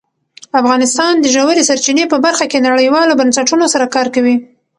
افغانستان 0.59 1.13
د 1.19 1.25
ژورې 1.35 1.67
سرچینې 1.69 2.05
په 2.09 2.17
برخه 2.25 2.45
کې 2.51 2.65
نړیوالو 2.69 3.17
بنسټونو 3.21 3.65
سره 3.73 3.85
کار 3.95 4.07
کوي. 4.15 4.35